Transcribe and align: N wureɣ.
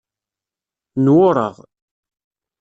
N 1.03 1.05
wureɣ. 1.13 1.55